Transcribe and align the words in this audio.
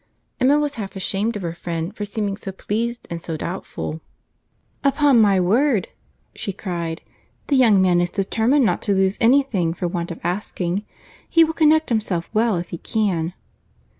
—"Emma 0.41 0.57
was 0.57 0.77
half 0.81 0.95
ashamed 0.95 1.35
of 1.35 1.43
her 1.43 1.53
friend 1.53 1.95
for 1.95 2.05
seeming 2.05 2.35
so 2.35 2.51
pleased 2.51 3.05
and 3.11 3.21
so 3.21 3.37
doubtful. 3.37 4.01
"Upon 4.83 5.21
my 5.21 5.39
word," 5.39 5.89
she 6.33 6.51
cried, 6.51 7.03
"the 7.49 7.55
young 7.55 7.79
man 7.79 8.01
is 8.01 8.09
determined 8.09 8.65
not 8.65 8.81
to 8.81 8.95
lose 8.95 9.19
any 9.21 9.43
thing 9.43 9.75
for 9.75 9.87
want 9.87 10.09
of 10.09 10.19
asking. 10.23 10.85
He 11.29 11.43
will 11.43 11.53
connect 11.53 11.89
himself 11.89 12.31
well 12.33 12.55
if 12.55 12.71
he 12.71 12.79
can." 12.79 13.35